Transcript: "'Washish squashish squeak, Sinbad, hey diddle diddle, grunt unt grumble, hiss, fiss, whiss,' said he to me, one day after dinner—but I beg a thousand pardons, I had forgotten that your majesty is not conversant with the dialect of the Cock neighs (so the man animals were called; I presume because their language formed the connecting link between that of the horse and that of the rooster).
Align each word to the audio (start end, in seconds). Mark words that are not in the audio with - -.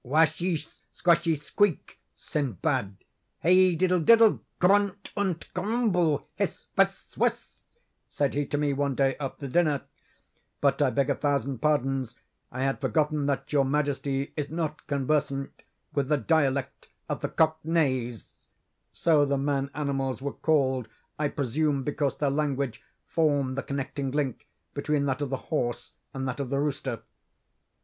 "'Washish 0.03 0.67
squashish 0.91 1.41
squeak, 1.43 1.99
Sinbad, 2.15 2.95
hey 3.41 3.75
diddle 3.75 3.99
diddle, 3.99 4.39
grunt 4.59 5.11
unt 5.15 5.47
grumble, 5.53 6.27
hiss, 6.37 6.65
fiss, 6.75 7.15
whiss,' 7.15 7.61
said 8.09 8.33
he 8.33 8.43
to 8.47 8.57
me, 8.57 8.73
one 8.73 8.95
day 8.95 9.15
after 9.19 9.47
dinner—but 9.47 10.81
I 10.81 10.89
beg 10.89 11.11
a 11.11 11.15
thousand 11.15 11.59
pardons, 11.59 12.15
I 12.51 12.63
had 12.63 12.81
forgotten 12.81 13.27
that 13.27 13.53
your 13.53 13.63
majesty 13.63 14.33
is 14.35 14.49
not 14.49 14.87
conversant 14.87 15.61
with 15.93 16.07
the 16.07 16.17
dialect 16.17 16.87
of 17.07 17.21
the 17.21 17.29
Cock 17.29 17.59
neighs 17.63 18.33
(so 18.91 19.23
the 19.23 19.37
man 19.37 19.69
animals 19.75 20.19
were 20.19 20.33
called; 20.33 20.87
I 21.19 21.27
presume 21.27 21.83
because 21.83 22.17
their 22.17 22.31
language 22.31 22.81
formed 23.05 23.55
the 23.55 23.61
connecting 23.61 24.09
link 24.09 24.47
between 24.73 25.05
that 25.05 25.21
of 25.21 25.29
the 25.29 25.37
horse 25.53 25.91
and 26.11 26.27
that 26.27 26.39
of 26.39 26.49
the 26.49 26.57
rooster). 26.57 27.01